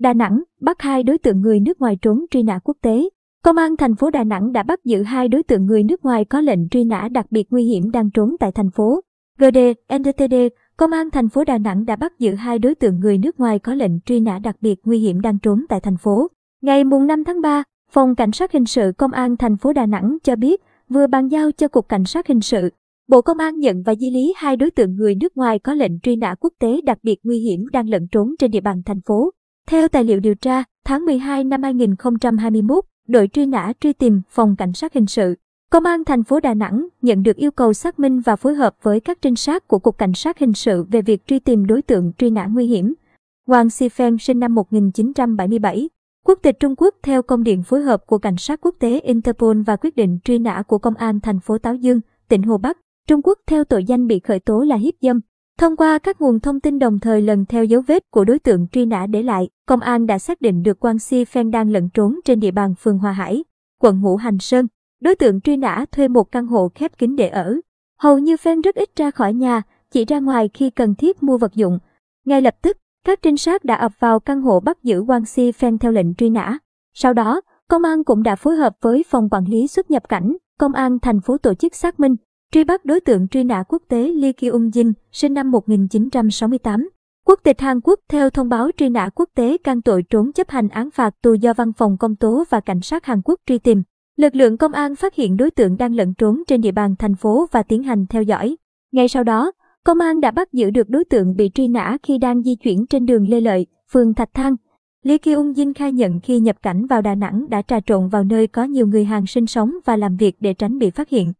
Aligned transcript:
Đà 0.00 0.12
Nẵng 0.12 0.42
bắt 0.60 0.82
hai 0.82 1.02
đối 1.02 1.18
tượng 1.18 1.40
người 1.40 1.60
nước 1.60 1.80
ngoài 1.80 1.96
trốn 2.02 2.24
truy 2.30 2.42
nã 2.42 2.58
quốc 2.64 2.76
tế. 2.82 3.08
Công 3.44 3.56
an 3.56 3.76
thành 3.76 3.96
phố 3.96 4.10
Đà 4.10 4.24
Nẵng 4.24 4.52
đã 4.52 4.62
bắt 4.62 4.84
giữ 4.84 5.02
hai 5.02 5.28
đối 5.28 5.42
tượng 5.42 5.66
người 5.66 5.82
nước 5.82 6.04
ngoài 6.04 6.24
có 6.24 6.40
lệnh 6.40 6.68
truy 6.68 6.84
nã 6.84 7.08
đặc 7.12 7.26
biệt 7.30 7.46
nguy 7.50 7.64
hiểm 7.64 7.90
đang 7.90 8.10
trốn 8.10 8.36
tại 8.40 8.52
thành 8.52 8.70
phố. 8.70 9.00
GD, 9.38 9.58
NTTD, 9.98 10.34
Công 10.76 10.90
an 10.90 11.10
thành 11.10 11.28
phố 11.28 11.44
Đà 11.44 11.58
Nẵng 11.58 11.84
đã 11.84 11.96
bắt 11.96 12.18
giữ 12.18 12.34
hai 12.34 12.58
đối 12.58 12.74
tượng 12.74 13.00
người 13.00 13.18
nước 13.18 13.40
ngoài 13.40 13.58
có 13.58 13.74
lệnh 13.74 14.00
truy 14.00 14.20
nã 14.20 14.38
đặc 14.38 14.56
biệt 14.60 14.80
nguy 14.84 14.98
hiểm 14.98 15.20
đang 15.20 15.38
trốn 15.38 15.64
tại 15.68 15.80
thành 15.80 15.96
phố. 15.96 16.26
Ngày 16.62 16.84
5 16.84 17.24
tháng 17.24 17.40
3, 17.40 17.62
Phòng 17.90 18.14
Cảnh 18.14 18.32
sát 18.32 18.52
Hình 18.52 18.66
sự 18.66 18.92
Công 18.98 19.12
an 19.12 19.36
thành 19.36 19.56
phố 19.56 19.72
Đà 19.72 19.86
Nẵng 19.86 20.18
cho 20.22 20.36
biết 20.36 20.60
vừa 20.88 21.06
bàn 21.06 21.28
giao 21.28 21.52
cho 21.52 21.68
Cục 21.68 21.88
Cảnh 21.88 22.04
sát 22.04 22.26
Hình 22.26 22.40
sự. 22.40 22.70
Bộ 23.08 23.22
Công 23.22 23.38
an 23.38 23.58
nhận 23.58 23.82
và 23.82 23.94
di 23.94 24.10
lý 24.10 24.34
hai 24.36 24.56
đối 24.56 24.70
tượng 24.70 24.96
người 24.96 25.14
nước 25.14 25.36
ngoài 25.36 25.58
có 25.58 25.74
lệnh 25.74 26.00
truy 26.00 26.16
nã 26.16 26.34
quốc 26.40 26.52
tế 26.58 26.80
đặc 26.84 26.98
biệt 27.02 27.18
nguy 27.22 27.38
hiểm 27.38 27.66
đang 27.72 27.88
lẩn 27.88 28.08
trốn 28.12 28.34
trên 28.38 28.50
địa 28.50 28.60
bàn 28.60 28.82
thành 28.86 29.00
phố. 29.00 29.30
Theo 29.70 29.88
tài 29.88 30.04
liệu 30.04 30.20
điều 30.20 30.34
tra, 30.34 30.64
tháng 30.84 31.04
12 31.04 31.44
năm 31.44 31.62
2021, 31.62 32.84
đội 33.08 33.28
truy 33.28 33.46
nã 33.46 33.72
truy 33.80 33.92
tìm 33.92 34.22
Phòng 34.28 34.56
Cảnh 34.56 34.72
sát 34.72 34.94
Hình 34.94 35.06
sự 35.06 35.34
Công 35.70 35.84
an 35.84 36.04
thành 36.04 36.24
phố 36.24 36.40
Đà 36.40 36.54
Nẵng 36.54 36.86
nhận 37.02 37.22
được 37.22 37.36
yêu 37.36 37.50
cầu 37.50 37.72
xác 37.72 37.98
minh 37.98 38.20
và 38.20 38.36
phối 38.36 38.54
hợp 38.54 38.74
với 38.82 39.00
các 39.00 39.18
trinh 39.22 39.36
sát 39.36 39.68
của 39.68 39.78
Cục 39.78 39.98
Cảnh 39.98 40.14
sát 40.14 40.38
Hình 40.38 40.52
sự 40.52 40.84
về 40.90 41.02
việc 41.02 41.26
truy 41.26 41.38
tìm 41.38 41.66
đối 41.66 41.82
tượng 41.82 42.12
truy 42.18 42.30
nã 42.30 42.46
nguy 42.46 42.66
hiểm. 42.66 42.94
Wang 43.48 43.66
Xifeng 43.66 44.18
sinh 44.18 44.40
năm 44.40 44.54
1977, 44.54 45.90
quốc 46.26 46.38
tịch 46.42 46.60
Trung 46.60 46.74
Quốc 46.76 46.94
theo 47.02 47.22
công 47.22 47.44
điện 47.44 47.62
phối 47.62 47.82
hợp 47.82 48.06
của 48.06 48.18
Cảnh 48.18 48.36
sát 48.36 48.60
quốc 48.60 48.74
tế 48.78 49.00
Interpol 49.00 49.62
và 49.66 49.76
quyết 49.76 49.96
định 49.96 50.18
truy 50.24 50.38
nã 50.38 50.62
của 50.66 50.78
Công 50.78 50.94
an 50.94 51.20
thành 51.20 51.40
phố 51.40 51.58
Táo 51.58 51.74
Dương, 51.74 52.00
tỉnh 52.28 52.42
Hồ 52.42 52.58
Bắc, 52.58 52.78
Trung 53.08 53.20
Quốc 53.22 53.38
theo 53.46 53.64
tội 53.64 53.84
danh 53.84 54.06
bị 54.06 54.18
khởi 54.18 54.40
tố 54.40 54.60
là 54.62 54.76
hiếp 54.76 54.94
dâm. 55.00 55.20
Thông 55.60 55.76
qua 55.76 55.98
các 55.98 56.20
nguồn 56.20 56.40
thông 56.40 56.60
tin 56.60 56.78
đồng 56.78 56.98
thời 56.98 57.22
lần 57.22 57.46
theo 57.46 57.64
dấu 57.64 57.80
vết 57.80 58.10
của 58.10 58.24
đối 58.24 58.38
tượng 58.38 58.66
truy 58.68 58.86
nã 58.86 59.06
để 59.06 59.22
lại, 59.22 59.48
công 59.66 59.80
an 59.80 60.06
đã 60.06 60.18
xác 60.18 60.40
định 60.40 60.62
được 60.62 60.80
Quang 60.80 60.98
Si 60.98 61.24
Phen 61.24 61.50
đang 61.50 61.70
lẫn 61.70 61.88
trốn 61.94 62.20
trên 62.24 62.40
địa 62.40 62.50
bàn 62.50 62.74
phường 62.74 62.98
Hòa 62.98 63.12
Hải, 63.12 63.44
quận 63.80 64.00
Ngũ 64.00 64.16
Hành 64.16 64.38
Sơn. 64.38 64.66
Đối 65.00 65.14
tượng 65.14 65.40
truy 65.40 65.56
nã 65.56 65.84
thuê 65.92 66.08
một 66.08 66.32
căn 66.32 66.46
hộ 66.46 66.68
khép 66.74 66.98
kín 66.98 67.16
để 67.16 67.28
ở. 67.28 67.56
Hầu 67.98 68.18
như 68.18 68.36
Phen 68.36 68.60
rất 68.60 68.74
ít 68.74 68.88
ra 68.96 69.10
khỏi 69.10 69.34
nhà, 69.34 69.62
chỉ 69.90 70.04
ra 70.04 70.18
ngoài 70.18 70.50
khi 70.54 70.70
cần 70.70 70.94
thiết 70.94 71.22
mua 71.22 71.38
vật 71.38 71.54
dụng. 71.54 71.78
Ngay 72.24 72.42
lập 72.42 72.54
tức, 72.62 72.76
các 73.04 73.22
trinh 73.22 73.36
sát 73.36 73.64
đã 73.64 73.74
ập 73.74 73.92
vào 73.98 74.20
căn 74.20 74.42
hộ 74.42 74.60
bắt 74.60 74.82
giữ 74.82 75.04
Quang 75.06 75.24
Si 75.24 75.52
Phen 75.52 75.78
theo 75.78 75.92
lệnh 75.92 76.14
truy 76.14 76.30
nã. 76.30 76.58
Sau 76.94 77.12
đó, 77.12 77.40
công 77.68 77.82
an 77.82 78.04
cũng 78.04 78.22
đã 78.22 78.36
phối 78.36 78.56
hợp 78.56 78.76
với 78.80 79.04
phòng 79.08 79.28
quản 79.30 79.44
lý 79.44 79.66
xuất 79.66 79.90
nhập 79.90 80.08
cảnh, 80.08 80.36
công 80.58 80.72
an 80.72 80.98
thành 80.98 81.20
phố 81.20 81.38
tổ 81.38 81.54
chức 81.54 81.74
xác 81.74 82.00
minh, 82.00 82.16
truy 82.52 82.64
bắt 82.64 82.84
đối 82.84 83.00
tượng 83.00 83.28
truy 83.28 83.44
nã 83.44 83.62
quốc 83.68 83.82
tế 83.88 84.12
Lee 84.12 84.32
Kyung 84.32 84.68
Jin, 84.68 84.92
sinh 85.12 85.34
năm 85.34 85.50
1968. 85.50 86.88
Quốc 87.26 87.40
tịch 87.42 87.60
Hàn 87.60 87.80
Quốc 87.80 88.00
theo 88.08 88.30
thông 88.30 88.48
báo 88.48 88.70
truy 88.76 88.88
nã 88.88 89.08
quốc 89.14 89.28
tế 89.34 89.56
can 89.58 89.82
tội 89.82 90.02
trốn 90.10 90.32
chấp 90.32 90.50
hành 90.50 90.68
án 90.68 90.90
phạt 90.90 91.14
tù 91.22 91.34
do 91.34 91.54
văn 91.54 91.72
phòng 91.72 91.96
công 92.00 92.16
tố 92.16 92.44
và 92.50 92.60
cảnh 92.60 92.80
sát 92.80 93.04
Hàn 93.04 93.22
Quốc 93.24 93.40
truy 93.46 93.58
tìm. 93.58 93.82
Lực 94.16 94.34
lượng 94.34 94.56
công 94.56 94.72
an 94.72 94.96
phát 94.96 95.14
hiện 95.14 95.36
đối 95.36 95.50
tượng 95.50 95.76
đang 95.76 95.94
lẫn 95.94 96.14
trốn 96.14 96.42
trên 96.46 96.60
địa 96.60 96.72
bàn 96.72 96.94
thành 96.98 97.14
phố 97.14 97.46
và 97.52 97.62
tiến 97.62 97.82
hành 97.82 98.06
theo 98.06 98.22
dõi. 98.22 98.56
Ngay 98.92 99.08
sau 99.08 99.24
đó, 99.24 99.52
công 99.84 99.98
an 99.98 100.20
đã 100.20 100.30
bắt 100.30 100.52
giữ 100.52 100.70
được 100.70 100.88
đối 100.88 101.04
tượng 101.04 101.36
bị 101.36 101.50
truy 101.54 101.68
nã 101.68 101.98
khi 102.02 102.18
đang 102.18 102.42
di 102.42 102.54
chuyển 102.54 102.86
trên 102.86 103.06
đường 103.06 103.28
Lê 103.28 103.40
Lợi, 103.40 103.66
phường 103.92 104.14
Thạch 104.14 104.34
Thang. 104.34 104.56
Lee 105.02 105.18
Kyung 105.18 105.52
Jin 105.52 105.72
khai 105.74 105.92
nhận 105.92 106.20
khi 106.20 106.38
nhập 106.38 106.56
cảnh 106.62 106.86
vào 106.86 107.02
Đà 107.02 107.14
Nẵng 107.14 107.46
đã 107.48 107.62
trà 107.62 107.80
trộn 107.80 108.08
vào 108.08 108.24
nơi 108.24 108.46
có 108.46 108.64
nhiều 108.64 108.86
người 108.86 109.04
Hàn 109.04 109.26
sinh 109.26 109.46
sống 109.46 109.72
và 109.84 109.96
làm 109.96 110.16
việc 110.16 110.36
để 110.40 110.54
tránh 110.54 110.78
bị 110.78 110.90
phát 110.90 111.08
hiện. 111.08 111.32